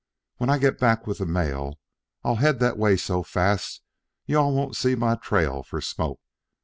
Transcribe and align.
When 0.37 0.49
I 0.49 0.57
get 0.57 0.79
back 0.79 1.05
with 1.05 1.19
the 1.19 1.27
mail, 1.27 1.75
I'll 2.23 2.37
head 2.37 2.57
that 2.57 2.75
way 2.75 2.97
so 2.97 3.21
fast 3.21 3.83
you 4.25 4.39
all 4.39 4.51
won't 4.51 4.75
see 4.75 4.95
my 4.95 5.13
trail 5.15 5.61
for 5.61 5.79
smoke. 5.79 6.19